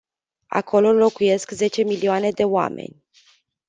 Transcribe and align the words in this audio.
Acolo 0.47 0.91
locuiesc 0.93 1.51
zece 1.51 1.83
milioane 1.83 2.31
de 2.31 2.43
oameni. 2.43 3.03